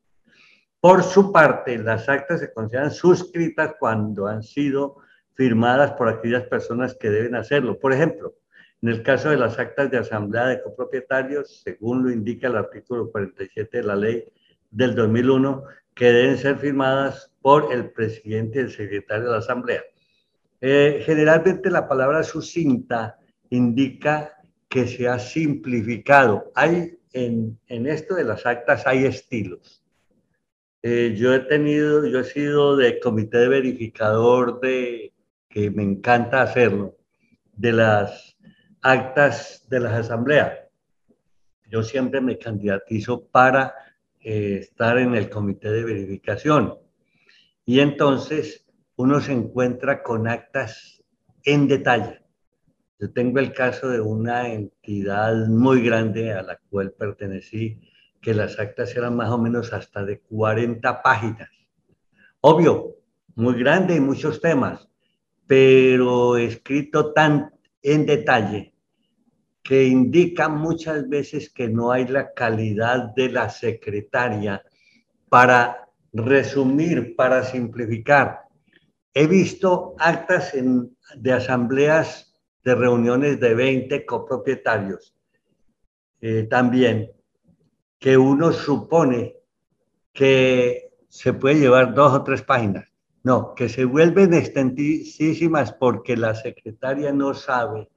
Por 0.80 1.04
su 1.04 1.32
parte, 1.32 1.78
las 1.78 2.08
actas 2.08 2.40
se 2.40 2.52
consideran 2.52 2.90
suscritas 2.90 3.76
cuando 3.78 4.26
han 4.26 4.42
sido 4.42 4.96
firmadas 5.34 5.92
por 5.92 6.08
aquellas 6.08 6.42
personas 6.44 6.94
que 6.94 7.10
deben 7.10 7.36
hacerlo. 7.36 7.78
Por 7.78 7.92
ejemplo, 7.92 8.34
en 8.82 8.88
el 8.88 9.02
caso 9.04 9.30
de 9.30 9.36
las 9.36 9.60
actas 9.60 9.90
de 9.92 9.98
asamblea 9.98 10.46
de 10.46 10.60
copropietarios, 10.60 11.62
según 11.62 12.02
lo 12.02 12.10
indica 12.10 12.48
el 12.48 12.56
artículo 12.56 13.12
47 13.12 13.78
de 13.78 13.82
la 13.84 13.94
ley 13.94 14.24
del 14.72 14.96
2001, 14.96 15.62
que 15.94 16.12
deben 16.12 16.36
ser 16.36 16.58
firmadas 16.58 17.30
por 17.40 17.72
el 17.72 17.92
presidente 17.92 18.58
y 18.58 18.62
el 18.62 18.70
secretario 18.70 19.26
de 19.26 19.30
la 19.30 19.38
asamblea. 19.38 19.82
Eh, 20.60 21.02
generalmente 21.04 21.70
la 21.70 21.86
palabra 21.88 22.24
sucinta 22.24 23.18
indica 23.50 24.41
que 24.72 24.86
se 24.86 25.06
ha 25.06 25.18
simplificado. 25.18 26.50
Hay 26.54 26.98
en, 27.12 27.58
en 27.68 27.86
esto 27.86 28.14
de 28.14 28.24
las 28.24 28.46
actas 28.46 28.86
hay 28.86 29.04
estilos. 29.04 29.84
Eh, 30.82 31.14
yo 31.14 31.34
he 31.34 31.40
tenido, 31.40 32.06
yo 32.06 32.20
he 32.20 32.24
sido 32.24 32.74
de 32.78 32.98
comité 32.98 33.36
de 33.36 33.48
verificador 33.48 34.60
de, 34.60 35.12
que 35.50 35.70
me 35.70 35.82
encanta 35.82 36.40
hacerlo, 36.40 36.96
de 37.52 37.72
las 37.72 38.38
actas 38.80 39.66
de 39.68 39.80
las 39.80 39.92
asambleas. 39.92 40.58
Yo 41.66 41.82
siempre 41.82 42.22
me 42.22 42.38
candidatizo 42.38 43.26
para 43.26 43.74
eh, 44.20 44.60
estar 44.62 44.96
en 44.96 45.14
el 45.14 45.28
comité 45.28 45.70
de 45.70 45.84
verificación. 45.84 46.78
Y 47.66 47.80
entonces 47.80 48.64
uno 48.96 49.20
se 49.20 49.32
encuentra 49.32 50.02
con 50.02 50.26
actas 50.28 51.04
en 51.44 51.68
detalle. 51.68 52.21
Yo 53.02 53.12
tengo 53.12 53.40
el 53.40 53.52
caso 53.52 53.88
de 53.88 54.00
una 54.00 54.52
entidad 54.52 55.48
muy 55.48 55.82
grande 55.82 56.32
a 56.32 56.40
la 56.40 56.60
cual 56.70 56.92
pertenecí, 56.92 57.80
que 58.20 58.32
las 58.32 58.60
actas 58.60 58.94
eran 58.94 59.16
más 59.16 59.28
o 59.30 59.38
menos 59.38 59.72
hasta 59.72 60.04
de 60.04 60.20
40 60.20 61.02
páginas. 61.02 61.50
Obvio, 62.42 62.94
muy 63.34 63.58
grande 63.58 63.96
y 63.96 64.00
muchos 64.00 64.40
temas, 64.40 64.88
pero 65.48 66.36
escrito 66.36 67.12
tan 67.12 67.52
en 67.82 68.06
detalle 68.06 68.72
que 69.64 69.82
indica 69.82 70.48
muchas 70.48 71.08
veces 71.08 71.50
que 71.50 71.68
no 71.68 71.90
hay 71.90 72.06
la 72.06 72.32
calidad 72.32 73.12
de 73.16 73.30
la 73.30 73.50
secretaria 73.50 74.62
para 75.28 75.88
resumir, 76.12 77.16
para 77.16 77.42
simplificar. 77.42 78.42
He 79.12 79.26
visto 79.26 79.96
actas 79.98 80.54
en, 80.54 80.96
de 81.16 81.32
asambleas 81.32 82.31
de 82.64 82.74
reuniones 82.74 83.40
de 83.40 83.54
20 83.54 84.06
copropietarios 84.06 85.14
eh, 86.20 86.44
también 86.44 87.10
que 87.98 88.16
uno 88.16 88.52
supone 88.52 89.36
que 90.12 90.92
se 91.08 91.32
puede 91.32 91.60
llevar 91.60 91.94
dos 91.94 92.12
o 92.12 92.22
tres 92.22 92.42
páginas. 92.42 92.88
No, 93.24 93.54
que 93.54 93.68
se 93.68 93.84
vuelven 93.84 94.34
extensísimas 94.34 95.72
porque 95.72 96.16
la 96.16 96.34
secretaria 96.34 97.12
no 97.12 97.34
sabe 97.34 97.88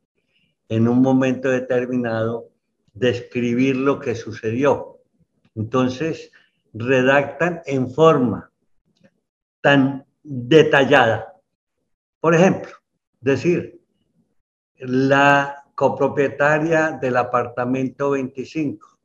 en 0.69 0.87
un 0.87 1.01
momento 1.01 1.49
determinado 1.49 2.49
describir 2.93 3.75
lo 3.75 3.99
que 3.99 4.15
sucedió. 4.15 4.99
Entonces, 5.55 6.31
redactan 6.73 7.61
en 7.65 7.89
forma 7.89 8.51
tan 9.61 10.05
detallada. 10.23 11.33
Por 12.19 12.35
ejemplo, 12.35 12.71
decir, 13.21 13.81
la 14.77 15.65
copropietaria 15.75 16.91
del 16.91 17.17
apartamento 17.17 18.11
25 18.11 18.99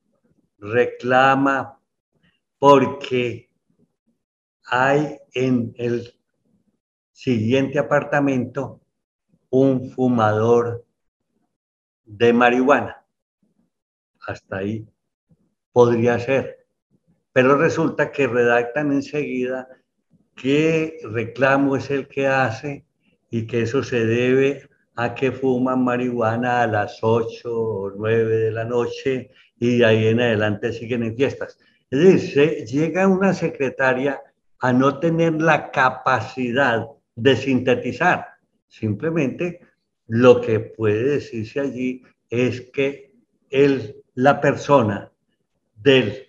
reclama 0.58 1.78
porque 2.58 3.50
hay 4.64 5.18
en 5.34 5.74
el 5.76 6.14
siguiente 7.12 7.78
apartamento 7.78 8.80
un 9.50 9.90
fumador 9.90 10.84
de 12.04 12.32
marihuana. 12.32 13.04
Hasta 14.26 14.58
ahí 14.58 14.86
podría 15.72 16.18
ser. 16.18 16.66
Pero 17.32 17.56
resulta 17.56 18.12
que 18.12 18.26
redactan 18.26 18.92
enseguida 18.92 19.68
qué 20.34 20.98
reclamo 21.04 21.76
es 21.76 21.90
el 21.90 22.08
que 22.08 22.26
hace 22.26 22.86
y 23.30 23.46
que 23.46 23.62
eso 23.62 23.82
se 23.82 24.04
debe 24.04 24.69
a 25.02 25.14
que 25.14 25.32
fuman 25.32 25.82
marihuana 25.82 26.60
a 26.60 26.66
las 26.66 26.98
8 27.00 27.48
o 27.50 27.90
9 27.90 28.36
de 28.36 28.50
la 28.50 28.66
noche 28.66 29.30
y 29.58 29.78
de 29.78 29.86
ahí 29.86 30.08
en 30.08 30.20
adelante 30.20 30.74
siguen 30.74 31.04
en 31.04 31.16
fiestas. 31.16 31.58
Es 31.88 32.00
decir, 32.00 32.66
llega 32.66 33.08
una 33.08 33.32
secretaria 33.32 34.20
a 34.58 34.74
no 34.74 34.98
tener 34.98 35.40
la 35.40 35.70
capacidad 35.70 36.86
de 37.16 37.34
sintetizar. 37.34 38.26
Simplemente 38.68 39.60
lo 40.06 40.42
que 40.42 40.60
puede 40.60 41.02
decirse 41.02 41.60
allí 41.60 42.02
es 42.28 42.60
que 42.70 43.14
el, 43.48 44.04
la 44.12 44.38
persona 44.38 45.10
del 45.76 46.28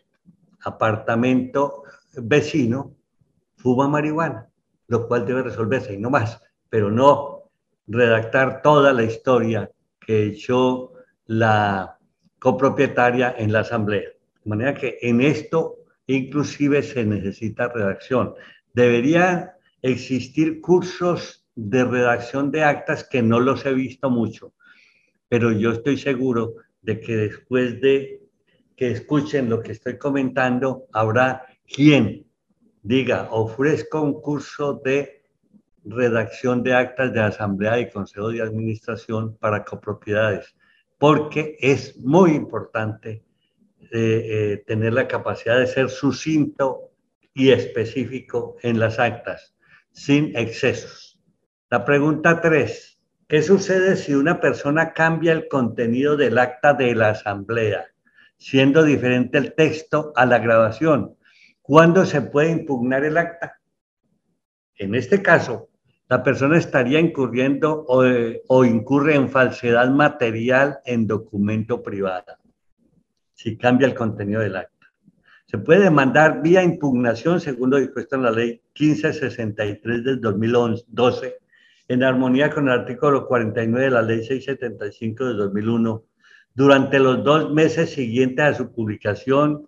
apartamento 0.61 1.83
vecino 2.13 2.95
fuma 3.57 3.89
marihuana, 3.89 4.49
lo 4.87 5.09
cual 5.09 5.25
debe 5.25 5.43
resolverse 5.43 5.93
y 5.93 5.97
no 5.97 6.09
más, 6.09 6.41
pero 6.69 6.89
no 6.89 7.40
redactar 7.87 8.61
toda 8.61 8.93
la 8.93 9.03
historia 9.03 9.69
que 9.99 10.27
echó 10.27 10.93
la 11.25 11.97
copropietaria 12.39 13.35
en 13.37 13.51
la 13.51 13.59
asamblea. 13.61 14.09
De 14.43 14.49
manera 14.49 14.73
que 14.73 14.97
en 15.01 15.21
esto 15.21 15.77
inclusive 16.07 16.83
se 16.83 17.05
necesita 17.05 17.67
redacción. 17.69 18.33
Deberían 18.73 19.51
existir 19.81 20.61
cursos 20.61 21.45
de 21.55 21.83
redacción 21.83 22.51
de 22.51 22.63
actas 22.63 23.03
que 23.03 23.21
no 23.21 23.39
los 23.39 23.65
he 23.65 23.73
visto 23.73 24.09
mucho, 24.09 24.53
pero 25.27 25.51
yo 25.51 25.71
estoy 25.71 25.97
seguro 25.97 26.55
de 26.81 26.99
que 26.99 27.15
después 27.15 27.79
de 27.81 28.21
que 28.75 28.91
escuchen 28.91 29.49
lo 29.49 29.61
que 29.61 29.73
estoy 29.73 29.97
comentando, 29.97 30.87
habrá 30.91 31.45
quien 31.67 32.25
diga, 32.81 33.27
ofrezco 33.31 34.01
un 34.01 34.21
curso 34.21 34.81
de 34.83 35.20
redacción 35.83 36.63
de 36.63 36.73
actas 36.73 37.13
de 37.13 37.21
asamblea 37.21 37.79
y 37.79 37.89
consejo 37.89 38.29
de 38.29 38.41
administración 38.41 39.35
para 39.37 39.63
copropiedades 39.63 40.55
porque 41.01 41.57
es 41.59 41.97
muy 41.97 42.33
importante 42.35 43.25
eh, 43.79 43.89
eh, 43.91 44.63
tener 44.67 44.93
la 44.93 45.07
capacidad 45.07 45.57
de 45.57 45.65
ser 45.65 45.89
sucinto 45.89 46.91
y 47.33 47.49
específico 47.49 48.57
en 48.61 48.77
las 48.77 48.99
actas, 48.99 49.55
sin 49.93 50.37
excesos. 50.37 51.19
La 51.71 51.85
pregunta 51.85 52.39
tres, 52.39 53.01
¿qué 53.27 53.41
sucede 53.41 53.95
si 53.95 54.13
una 54.13 54.39
persona 54.39 54.93
cambia 54.93 55.31
el 55.31 55.47
contenido 55.47 56.15
del 56.15 56.37
acta 56.37 56.75
de 56.75 56.93
la 56.93 57.09
asamblea, 57.09 57.87
siendo 58.37 58.83
diferente 58.83 59.39
el 59.39 59.55
texto 59.55 60.13
a 60.15 60.27
la 60.27 60.37
grabación? 60.37 61.17
¿Cuándo 61.63 62.05
se 62.05 62.21
puede 62.21 62.51
impugnar 62.51 63.03
el 63.05 63.17
acta? 63.17 63.59
En 64.75 64.93
este 64.93 65.23
caso, 65.23 65.70
la 66.11 66.21
persona 66.21 66.57
estaría 66.57 66.99
incurriendo 66.99 67.85
o, 67.87 68.65
incurre 68.65 69.15
en 69.15 69.29
falsedad 69.29 69.89
material 69.91 70.79
en 70.83 71.07
documento 71.07 71.81
privado, 71.81 72.35
si 73.33 73.57
cambia 73.57 73.87
el 73.87 73.95
contenido 73.95 74.41
del 74.41 74.57
acta. 74.57 74.91
Se 75.45 75.57
puede 75.57 75.85
demandar 75.85 76.41
vía 76.41 76.63
impugnación, 76.63 77.39
según 77.39 77.69
lo 77.69 77.77
dispuesto 77.77 78.17
en 78.17 78.23
la 78.23 78.31
ley 78.31 78.61
1563 78.77 80.03
del 80.03 80.19
2012, 80.19 81.37
en 81.87 82.03
armonía 82.03 82.49
con 82.49 82.67
el 82.67 82.73
artículo 82.73 83.25
49 83.25 83.85
de 83.85 83.91
la 83.91 84.01
ley 84.01 84.17
675 84.17 85.27
del 85.27 85.37
2001, 85.37 86.03
durante 86.53 86.99
los 86.99 87.23
dos 87.23 87.53
meses 87.53 87.89
siguientes 87.89 88.43
a 88.43 88.53
su 88.53 88.69
publicación, 88.73 89.65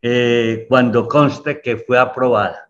eh, 0.00 0.64
cuando 0.70 1.06
conste 1.06 1.60
que 1.60 1.76
fue 1.76 1.98
aprobada. 1.98 2.69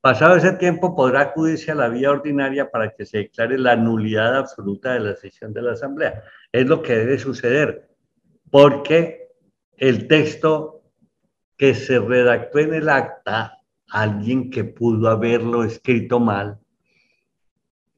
Pasado 0.00 0.36
ese 0.36 0.52
tiempo 0.52 0.94
podrá 0.94 1.22
acudirse 1.22 1.72
a 1.72 1.74
la 1.74 1.88
vía 1.88 2.12
ordinaria 2.12 2.70
para 2.70 2.94
que 2.94 3.04
se 3.04 3.18
declare 3.18 3.58
la 3.58 3.74
nulidad 3.74 4.36
absoluta 4.36 4.92
de 4.92 5.00
la 5.00 5.16
sesión 5.16 5.52
de 5.52 5.62
la 5.62 5.72
Asamblea. 5.72 6.22
Es 6.52 6.66
lo 6.66 6.82
que 6.82 6.94
debe 6.94 7.18
suceder, 7.18 7.88
porque 8.50 9.28
el 9.76 10.06
texto 10.06 10.82
que 11.56 11.74
se 11.74 11.98
redactó 11.98 12.60
en 12.60 12.74
el 12.74 12.88
acta, 12.88 13.58
alguien 13.90 14.50
que 14.50 14.62
pudo 14.62 15.08
haberlo 15.08 15.64
escrito 15.64 16.20
mal, 16.20 16.60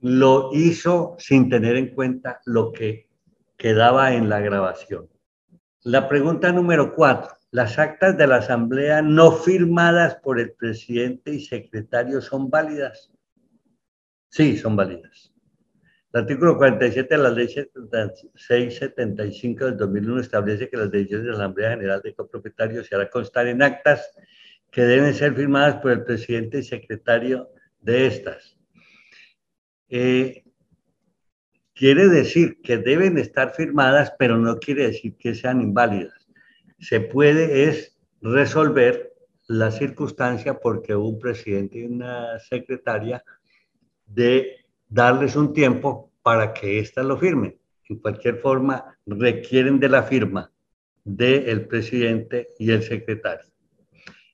lo 0.01 0.51
hizo 0.55 1.17
sin 1.19 1.51
tener 1.51 1.77
en 1.77 1.95
cuenta 1.95 2.41
lo 2.47 2.73
que 2.73 3.11
quedaba 3.59 4.15
en 4.15 4.31
la 4.31 4.41
grabación. 4.41 5.11
La 5.83 6.09
pregunta 6.09 6.51
número 6.51 6.95
cuatro. 6.95 7.40
¿Las 7.53 7.81
actas 7.81 8.17
de 8.17 8.29
la 8.29 8.37
Asamblea 8.37 9.03
no 9.03 9.33
firmadas 9.33 10.15
por 10.17 10.39
el 10.39 10.53
presidente 10.53 11.33
y 11.33 11.41
secretario 11.41 12.21
son 12.21 12.49
válidas? 12.49 13.11
Sí, 14.29 14.57
son 14.57 14.77
válidas. 14.77 15.35
El 16.13 16.21
artículo 16.23 16.57
47 16.57 17.17
de 17.17 17.23
la 17.23 17.31
ley 17.31 17.49
675 17.49 19.65
del 19.65 19.77
2001 19.77 20.21
establece 20.21 20.69
que 20.69 20.77
las 20.77 20.93
decisiones 20.93 21.25
de 21.25 21.33
la 21.33 21.39
Asamblea 21.39 21.71
General 21.71 22.01
de 22.03 22.15
Copropietarios 22.15 22.87
se 22.87 22.95
hará 22.95 23.11
constar 23.11 23.49
en 23.49 23.63
actas 23.63 24.13
que 24.71 24.83
deben 24.83 25.13
ser 25.15 25.35
firmadas 25.35 25.75
por 25.77 25.91
el 25.91 26.05
presidente 26.05 26.59
y 26.59 26.63
secretario 26.63 27.49
de 27.81 28.07
estas. 28.07 28.57
Eh, 29.89 30.45
quiere 31.75 32.09
decir 32.09 32.61
que 32.63 32.79
deben 32.79 33.19
estar 33.19 33.53
firmadas, 33.55 34.15
pero 34.17 34.39
no 34.39 34.61
quiere 34.61 34.87
decir 34.87 35.17
que 35.17 35.35
sean 35.35 35.61
inválidas. 35.61 36.20
Se 36.81 37.01
puede 37.01 37.69
es 37.69 37.97
resolver 38.21 39.13
la 39.47 39.71
circunstancia 39.71 40.59
porque 40.59 40.95
un 40.95 41.19
presidente 41.19 41.79
y 41.79 41.85
una 41.85 42.39
secretaria 42.39 43.23
de 44.07 44.57
darles 44.89 45.37
un 45.37 45.53
tiempo 45.53 46.13
para 46.23 46.53
que 46.53 46.79
ésta 46.79 47.03
lo 47.03 47.17
firmen. 47.17 47.57
En 47.89 47.99
cualquier 47.99 48.37
forma, 48.39 48.99
requieren 49.07 49.81
de 49.81 49.89
la 49.89 50.03
firma 50.03 50.51
del 51.05 51.67
presidente 51.67 52.49
y 52.59 52.71
el 52.71 52.83
secretario. 52.83 53.51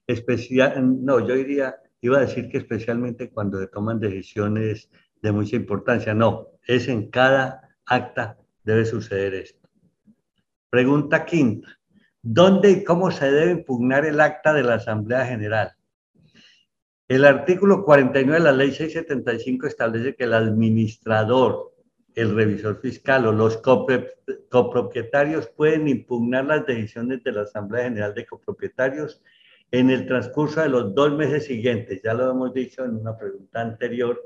Especial, 0.07 1.05
no, 1.05 1.27
yo 1.27 1.35
diría, 1.35 1.77
iba 2.01 2.19
a 2.19 2.23
decir 2.23 2.49
que 2.49 2.59
especialmente 2.59 3.31
cuando 3.31 3.59
se 3.59 3.69
toman 3.69 3.99
decisiones 3.99 4.91
de 5.23 5.33
mucha 5.33 5.57
importancia. 5.57 6.15
No, 6.15 6.49
es 6.67 6.89
en 6.89 7.11
cada 7.11 7.77
acta 7.87 8.39
debe 8.65 8.85
suceder 8.85 9.35
esto. 9.35 9.69
Pregunta 10.71 11.25
quinta. 11.25 11.69
¿Dónde 12.29 12.73
y 12.73 12.83
cómo 12.83 13.13
se 13.13 13.31
debe 13.31 13.53
impugnar 13.53 14.05
el 14.05 14.21
acta 14.21 14.53
de 14.53 14.65
la 14.65 14.75
Asamblea 14.75 15.25
General? 15.27 15.71
El 17.07 17.25
artículo 17.25 17.85
49 17.85 18.39
de 18.41 18.45
la 18.45 18.51
Ley 18.51 18.73
675 18.73 19.69
establece 19.69 20.17
que 20.17 20.25
el 20.25 20.35
administrador, 20.35 21.73
el 22.17 22.35
revisor 22.35 22.81
fiscal 22.81 23.29
o 23.29 23.33
los 23.33 23.63
copropietarios 24.49 25.47
pueden 25.51 25.87
impugnar 25.87 26.47
las 26.47 26.67
decisiones 26.67 27.23
de 27.23 27.31
la 27.31 27.43
Asamblea 27.43 27.85
General 27.85 28.13
de 28.13 28.27
Copropietarios 28.27 29.23
en 29.71 29.91
el 29.91 30.05
transcurso 30.09 30.63
de 30.63 30.69
los 30.69 30.97
dos 30.97 31.13
meses 31.17 31.45
siguientes. 31.45 32.01
Ya 32.03 32.13
lo 32.13 32.29
hemos 32.29 32.53
dicho 32.53 32.85
en 32.85 32.97
una 32.97 33.17
pregunta 33.17 33.61
anterior 33.61 34.21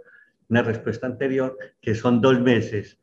una 0.48 0.62
respuesta 0.62 1.06
anterior, 1.06 1.56
que 1.82 1.94
son 1.94 2.22
dos 2.22 2.40
meses 2.40 2.98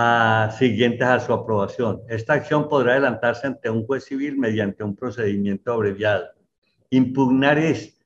ah, 0.00 0.54
siguientes 0.56 1.06
a 1.06 1.18
su 1.18 1.32
aprobación. 1.32 2.02
Esta 2.08 2.34
acción 2.34 2.68
podrá 2.68 2.92
adelantarse 2.92 3.48
ante 3.48 3.68
un 3.68 3.84
juez 3.84 4.04
civil 4.04 4.38
mediante 4.38 4.84
un 4.84 4.94
procedimiento 4.94 5.72
abreviado. 5.72 6.28
Impugnar 6.90 7.58
es 7.58 7.98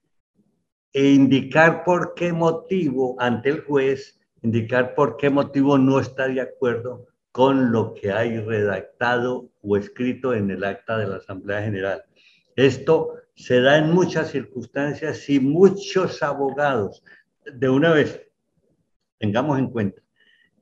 e 0.94 1.10
indicar 1.10 1.84
por 1.84 2.14
qué 2.14 2.32
motivo 2.32 3.16
ante 3.18 3.50
el 3.50 3.60
juez, 3.60 4.18
indicar 4.42 4.94
por 4.94 5.18
qué 5.18 5.28
motivo 5.28 5.76
no 5.76 6.00
está 6.00 6.28
de 6.28 6.40
acuerdo 6.40 7.06
con 7.30 7.72
lo 7.72 7.92
que 7.94 8.10
hay 8.10 8.38
redactado 8.38 9.50
o 9.62 9.76
escrito 9.76 10.34
en 10.34 10.50
el 10.50 10.64
acta 10.64 10.96
de 10.96 11.06
la 11.06 11.16
Asamblea 11.16 11.62
General. 11.62 12.02
Esto 12.56 13.14
se 13.34 13.60
da 13.60 13.76
en 13.76 13.92
muchas 13.92 14.30
circunstancias 14.30 15.28
y 15.28 15.40
muchos 15.40 16.22
abogados, 16.22 17.02
de 17.44 17.68
una 17.68 17.92
vez, 17.92 18.20
tengamos 19.18 19.58
en 19.58 19.68
cuenta 19.68 20.01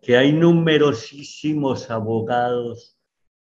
que 0.01 0.17
hay 0.17 0.33
numerosísimos 0.33 1.91
abogados 1.91 2.97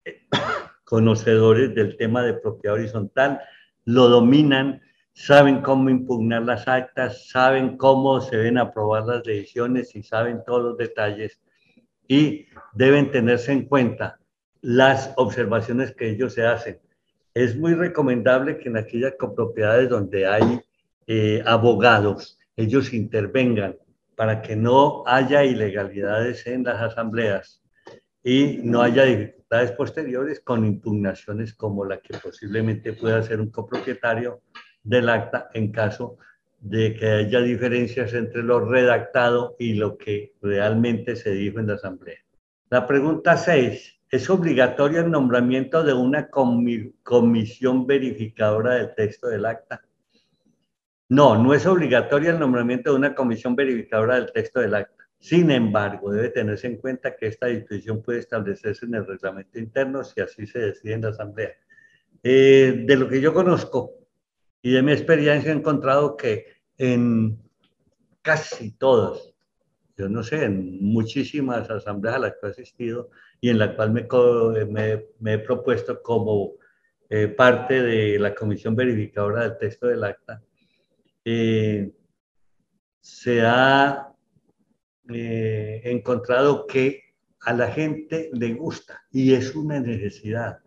conocedores 0.84 1.74
del 1.74 1.98
tema 1.98 2.24
de 2.24 2.34
propiedad 2.34 2.76
horizontal, 2.76 3.42
lo 3.86 4.10
dominan, 4.10 4.82
saben 5.14 5.62
cómo 5.62 5.90
impugnar 5.90 6.44
las 6.44 6.68
actas, 6.68 7.28
saben 7.30 7.78
cómo 7.78 8.22
se 8.22 8.38
deben 8.38 8.58
aprobar 8.58 9.06
las 9.06 9.24
decisiones 9.24 9.96
y 9.96 10.04
saben 10.04 10.44
todos 10.46 10.64
los 10.64 10.78
detalles 10.78 11.40
y 12.08 12.48
deben 12.74 13.12
tenerse 13.12 13.52
en 13.52 13.66
cuenta 13.66 14.20
las 14.62 15.14
observaciones 15.18 15.94
que 15.96 16.10
ellos 16.10 16.34
se 16.34 16.46
hacen. 16.46 16.80
Es 17.34 17.56
muy 17.56 17.74
recomendable 17.74 18.58
que 18.60 18.70
en 18.70 18.78
aquellas 18.78 19.14
copropiedades 19.18 19.90
donde 19.90 20.28
hay 20.28 20.62
eh, 21.08 21.42
abogados, 21.46 22.40
ellos 22.56 22.94
intervengan 22.94 23.76
para 24.16 24.42
que 24.42 24.56
no 24.56 25.04
haya 25.06 25.44
ilegalidades 25.44 26.46
en 26.48 26.64
las 26.64 26.82
asambleas 26.82 27.62
y 28.24 28.60
no 28.64 28.82
haya 28.82 29.04
dificultades 29.04 29.72
posteriores 29.74 30.40
con 30.40 30.66
impugnaciones 30.66 31.54
como 31.54 31.86
la 31.86 32.00
que 32.00 32.18
posiblemente 32.18 32.94
pueda 32.94 33.22
ser 33.22 33.42
un 33.42 33.52
copropietario 33.52 34.42
del 34.84 35.10
acta 35.10 35.50
en 35.54 35.72
caso 35.72 36.18
de 36.60 36.96
que 36.96 37.08
haya 37.08 37.42
diferencias 37.42 38.14
entre 38.14 38.42
lo 38.42 38.62
redactado 38.62 39.56
y 39.60 39.74
lo 39.74 39.98
que 39.98 40.34
realmente 40.42 41.16
se 41.16 41.32
dijo 41.32 41.60
en 41.60 41.68
la 41.68 41.74
asamblea. 41.74 42.20
La 42.70 42.88
pregunta 42.88 43.38
6. 43.38 44.00
¿Es 44.10 44.30
obligatorio 44.30 45.02
el 45.02 45.12
nombramiento 45.12 45.84
de 45.84 45.94
una 45.94 46.30
comisión 46.30 47.88
verificadora 47.88 48.76
del 48.76 48.94
texto 48.96 49.28
del 49.28 49.46
acta? 49.46 49.82
No, 51.10 51.42
no 51.42 51.54
es 51.54 51.66
obligatorio 51.66 52.32
el 52.32 52.40
nombramiento 52.40 52.92
de 52.92 52.98
una 52.98 53.14
comisión 53.14 53.56
verificadora 53.56 54.16
del 54.16 54.32
texto 54.32 54.60
del 54.60 54.76
acta. 54.76 55.04
Sin 55.20 55.52
embargo, 55.52 56.12
debe 56.12 56.30
tenerse 56.30 56.68
en 56.68 56.78
cuenta 56.78 57.16
que 57.16 57.28
esta 57.28 57.48
disposición 57.48 58.02
puede 58.02 58.20
establecerse 58.20 58.86
en 58.86 58.96
el 58.96 59.08
reglamento 59.08 59.58
interno 59.58 60.04
si 60.04 60.20
así 60.22 60.46
se 60.46 60.60
decide 60.60 60.94
en 60.94 61.02
la 61.02 61.10
Asamblea. 61.10 61.54
Eh, 62.22 62.84
de 62.86 62.96
lo 62.96 63.08
que 63.08 63.22
yo 63.22 63.34
conozco 63.34 63.92
y 64.62 64.72
de 64.72 64.82
mi 64.82 64.94
experiencia 64.94 65.52
he 65.52 65.56
encontrado 65.56 66.16
que 66.16 66.48
en 66.78 67.38
casi 68.22 68.72
todas, 68.72 69.34
yo 69.98 70.10
no 70.10 70.24
sé, 70.24 70.46
en 70.46 70.82
muchísimas 70.82 71.70
asambleas 71.70 72.16
a 72.16 72.20
las 72.20 72.32
que 72.34 72.48
he 72.48 72.50
asistido 72.50 73.10
y 73.42 73.50
en 73.50 73.60
la 73.60 73.76
cual 73.76 73.92
me, 73.92 75.34
he 75.34 75.38
propuesto 75.40 76.02
como 76.02 76.54
eh, 77.10 77.28
parte 77.28 77.82
de 77.82 78.18
la 78.20 78.34
comisión 78.34 78.76
verificadora 78.76 79.44
del 79.44 79.58
texto 79.58 79.88
del 79.88 80.04
acta, 80.06 80.42
eh, 81.26 81.92
se 83.00 83.42
ha 83.42 84.14
eh, 85.10 85.82
encontrado 85.84 86.66
que 86.68 87.04
a 87.42 87.54
la 87.54 87.70
gente 87.72 88.30
le 88.34 88.54
gusta 88.54 89.04
y 89.12 89.34
es 89.34 89.56
una 89.56 89.80
necesidad. 89.80 90.60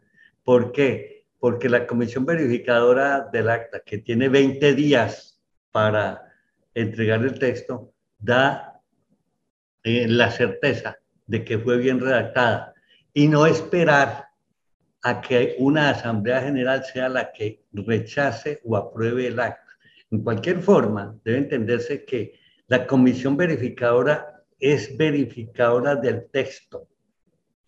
¿Por 0.44 0.72
qué? 0.72 1.26
Porque 1.38 1.68
la 1.68 1.86
comisión 1.86 2.24
verificadora 2.26 3.28
del 3.32 3.48
acta, 3.48 3.80
que 3.80 3.98
tiene 3.98 4.28
20 4.28 4.74
días 4.74 5.40
para 5.70 6.22
entregar 6.74 7.22
el 7.22 7.38
texto, 7.38 7.92
da 8.18 8.82
eh, 9.82 10.06
la 10.08 10.30
certeza 10.30 10.98
de 11.26 11.44
que 11.44 11.58
fue 11.58 11.78
bien 11.78 12.00
redactada 12.00 12.74
y 13.12 13.28
no 13.28 13.46
esperar 13.46 14.26
a 15.02 15.20
que 15.20 15.56
una 15.58 15.90
asamblea 15.90 16.42
general 16.42 16.84
sea 16.84 17.08
la 17.08 17.32
que 17.32 17.64
rechace 17.72 18.60
o 18.64 18.76
apruebe 18.76 19.28
el 19.28 19.40
acta. 19.40 19.65
En 20.10 20.22
cualquier 20.22 20.60
forma, 20.60 21.18
debe 21.24 21.38
entenderse 21.38 22.04
que 22.04 22.34
la 22.68 22.86
comisión 22.86 23.36
verificadora 23.36 24.44
es 24.58 24.96
verificadora 24.96 25.96
del 25.96 26.28
texto. 26.30 26.88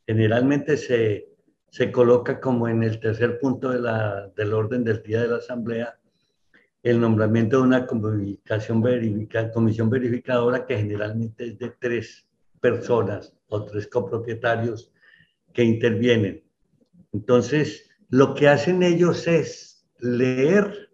Generalmente 0.06 0.76
se, 0.76 1.28
se 1.70 1.92
coloca 1.92 2.40
como 2.40 2.68
en 2.68 2.82
el 2.82 2.98
tercer 3.00 3.38
punto 3.38 3.70
de 3.70 3.78
del 4.36 4.54
orden 4.54 4.84
del 4.84 5.02
día 5.02 5.22
de 5.22 5.28
la 5.28 5.36
Asamblea 5.36 5.98
el 6.82 7.00
nombramiento 7.00 7.58
de 7.58 7.62
una 7.64 7.86
comisión 7.86 8.80
verificadora 9.90 10.64
que 10.64 10.78
generalmente 10.78 11.48
es 11.48 11.58
de 11.58 11.70
tres 11.78 12.26
personas 12.60 13.34
o 13.48 13.64
tres 13.64 13.86
copropietarios 13.88 14.92
que 15.52 15.64
intervienen. 15.64 16.44
Entonces, 17.12 17.90
lo 18.10 18.34
que 18.34 18.48
hacen 18.48 18.82
ellos 18.82 19.26
es 19.26 19.86
leer 19.98 20.87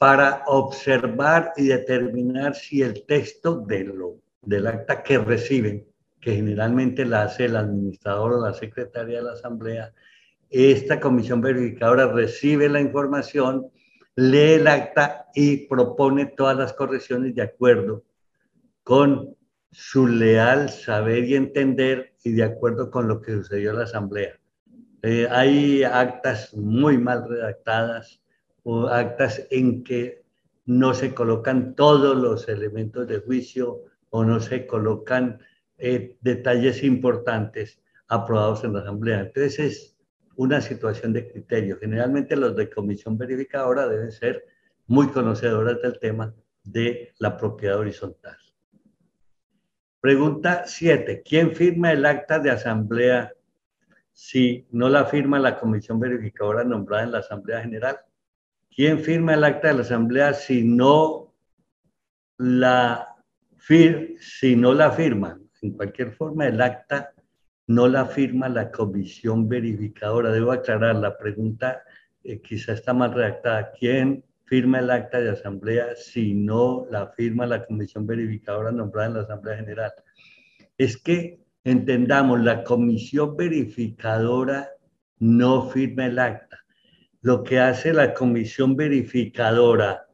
para 0.00 0.44
observar 0.46 1.52
y 1.58 1.66
determinar 1.66 2.54
si 2.54 2.80
el 2.80 3.04
texto 3.04 3.56
de 3.56 3.84
lo, 3.84 4.16
del 4.40 4.66
acta 4.66 5.02
que 5.02 5.18
reciben, 5.18 5.86
que 6.22 6.36
generalmente 6.36 7.04
la 7.04 7.24
hace 7.24 7.44
el 7.44 7.56
administrador 7.56 8.32
o 8.32 8.40
la 8.40 8.54
secretaria 8.54 9.18
de 9.18 9.24
la 9.24 9.32
asamblea, 9.32 9.92
esta 10.48 10.98
comisión 10.98 11.42
verificadora 11.42 12.10
recibe 12.10 12.70
la 12.70 12.80
información, 12.80 13.66
lee 14.16 14.54
el 14.54 14.68
acta 14.68 15.26
y 15.34 15.66
propone 15.66 16.24
todas 16.24 16.56
las 16.56 16.72
correcciones 16.72 17.34
de 17.34 17.42
acuerdo 17.42 18.02
con 18.82 19.36
su 19.70 20.06
leal 20.06 20.70
saber 20.70 21.24
y 21.24 21.34
entender 21.34 22.14
y 22.24 22.32
de 22.32 22.44
acuerdo 22.44 22.90
con 22.90 23.06
lo 23.06 23.20
que 23.20 23.32
sucedió 23.32 23.72
en 23.72 23.76
la 23.76 23.84
asamblea. 23.84 24.40
Eh, 25.02 25.28
hay 25.30 25.84
actas 25.84 26.54
muy 26.54 26.96
mal 26.96 27.28
redactadas, 27.28 28.19
actas 28.90 29.46
en 29.50 29.82
que 29.82 30.22
no 30.66 30.94
se 30.94 31.14
colocan 31.14 31.74
todos 31.74 32.16
los 32.16 32.48
elementos 32.48 33.06
de 33.08 33.18
juicio 33.20 33.84
o 34.10 34.24
no 34.24 34.40
se 34.40 34.66
colocan 34.66 35.40
eh, 35.78 36.16
detalles 36.20 36.82
importantes 36.82 37.80
aprobados 38.08 38.64
en 38.64 38.74
la 38.74 38.80
Asamblea. 38.80 39.20
Entonces 39.20 39.58
es 39.58 39.96
una 40.36 40.60
situación 40.60 41.12
de 41.12 41.30
criterio. 41.30 41.78
Generalmente 41.78 42.36
los 42.36 42.54
de 42.56 42.70
comisión 42.70 43.16
verificadora 43.16 43.88
deben 43.88 44.12
ser 44.12 44.44
muy 44.86 45.08
conocedoras 45.08 45.80
del 45.80 45.98
tema 45.98 46.34
de 46.62 47.12
la 47.18 47.36
propiedad 47.36 47.78
horizontal. 47.78 48.36
Pregunta 50.00 50.64
7. 50.66 51.22
¿Quién 51.24 51.54
firma 51.54 51.92
el 51.92 52.04
acta 52.06 52.38
de 52.38 52.50
asamblea 52.50 53.32
si 54.12 54.66
no 54.70 54.88
la 54.88 55.04
firma 55.04 55.38
la 55.38 55.58
comisión 55.58 56.00
verificadora 56.00 56.64
nombrada 56.64 57.04
en 57.04 57.12
la 57.12 57.18
Asamblea 57.18 57.60
General? 57.60 58.00
¿Quién 58.74 59.00
firma 59.00 59.34
el 59.34 59.44
acta 59.44 59.68
de 59.68 59.74
la 59.74 59.80
Asamblea 59.80 60.32
si 60.32 60.62
no 60.62 61.34
la, 62.38 63.16
si 64.20 64.56
no 64.56 64.74
la 64.74 64.92
firma? 64.92 65.40
En 65.60 65.72
cualquier 65.72 66.12
forma, 66.12 66.46
el 66.46 66.60
acta 66.60 67.12
no 67.66 67.88
la 67.88 68.06
firma 68.06 68.48
la 68.48 68.70
comisión 68.70 69.48
verificadora. 69.48 70.30
Debo 70.30 70.52
aclarar, 70.52 70.96
la 70.96 71.18
pregunta 71.18 71.82
eh, 72.22 72.40
quizá 72.40 72.72
está 72.72 72.94
mal 72.94 73.12
redactada. 73.12 73.72
¿Quién 73.72 74.24
firma 74.44 74.78
el 74.78 74.90
acta 74.90 75.20
de 75.20 75.30
asamblea 75.30 75.94
si 75.96 76.34
no 76.34 76.86
la 76.90 77.08
firma 77.08 77.46
la 77.46 77.64
comisión 77.66 78.06
verificadora 78.06 78.70
nombrada 78.70 79.08
en 79.08 79.14
la 79.14 79.20
Asamblea 79.22 79.56
General? 79.56 79.92
Es 80.78 80.96
que 80.96 81.40
entendamos, 81.64 82.40
la 82.40 82.64
comisión 82.64 83.36
verificadora 83.36 84.70
no 85.18 85.68
firma 85.68 86.06
el 86.06 86.18
acta. 86.18 86.59
Lo 87.22 87.42
que 87.42 87.58
hace 87.58 87.92
la 87.92 88.14
comisión 88.14 88.76
verificadora 88.76 90.08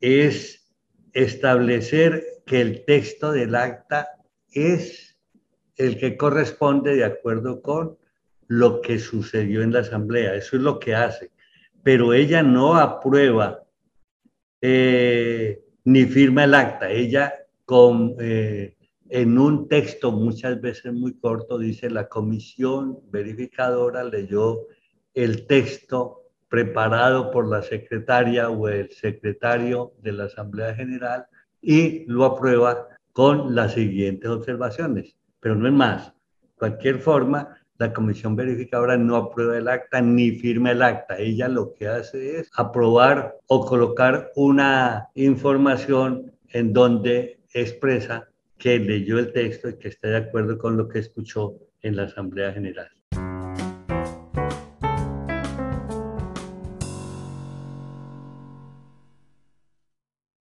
es 0.00 0.70
establecer 1.12 2.24
que 2.44 2.60
el 2.60 2.84
texto 2.84 3.32
del 3.32 3.54
acta 3.54 4.08
es 4.52 5.18
el 5.76 5.98
que 5.98 6.16
corresponde 6.16 6.94
de 6.94 7.04
acuerdo 7.04 7.62
con 7.62 7.98
lo 8.48 8.80
que 8.80 8.98
sucedió 8.98 9.62
en 9.62 9.72
la 9.72 9.80
asamblea. 9.80 10.34
Eso 10.34 10.56
es 10.56 10.62
lo 10.62 10.78
que 10.78 10.94
hace. 10.94 11.32
Pero 11.82 12.12
ella 12.12 12.42
no 12.42 12.76
aprueba 12.76 13.64
eh, 14.60 15.62
ni 15.84 16.04
firma 16.04 16.44
el 16.44 16.54
acta. 16.54 16.90
Ella 16.90 17.34
con, 17.64 18.14
eh, 18.20 18.76
en 19.08 19.38
un 19.38 19.68
texto 19.68 20.12
muchas 20.12 20.60
veces 20.60 20.92
muy 20.92 21.14
corto 21.18 21.58
dice 21.58 21.90
la 21.90 22.08
comisión 22.08 23.00
verificadora 23.10 24.04
leyó 24.04 24.66
el 25.16 25.48
texto 25.48 26.22
preparado 26.48 27.32
por 27.32 27.48
la 27.48 27.62
secretaria 27.62 28.48
o 28.48 28.68
el 28.68 28.92
secretario 28.92 29.94
de 30.00 30.12
la 30.12 30.24
Asamblea 30.26 30.72
General 30.76 31.26
y 31.60 32.04
lo 32.06 32.24
aprueba 32.24 32.86
con 33.12 33.56
las 33.56 33.72
siguientes 33.72 34.30
observaciones 34.30 35.16
pero 35.46 35.54
no 35.54 35.68
es 35.68 35.74
más. 35.74 36.12
Cualquier 36.56 36.98
forma, 36.98 37.56
la 37.78 37.92
comisión 37.92 38.34
verificadora 38.34 38.96
no 38.96 39.14
aprueba 39.14 39.56
el 39.56 39.68
acta 39.68 40.00
ni 40.00 40.32
firma 40.32 40.72
el 40.72 40.82
acta. 40.82 41.18
Ella 41.18 41.46
lo 41.46 41.72
que 41.72 41.86
hace 41.86 42.40
es 42.40 42.50
aprobar 42.56 43.36
o 43.46 43.64
colocar 43.64 44.32
una 44.34 45.08
información 45.14 46.32
en 46.48 46.72
donde 46.72 47.38
expresa 47.54 48.28
que 48.58 48.80
leyó 48.80 49.20
el 49.20 49.32
texto 49.32 49.68
y 49.68 49.78
que 49.78 49.86
está 49.86 50.08
de 50.08 50.16
acuerdo 50.16 50.58
con 50.58 50.76
lo 50.76 50.88
que 50.88 50.98
escuchó 50.98 51.54
en 51.80 51.94
la 51.94 52.04
Asamblea 52.04 52.52
General. 52.52 52.95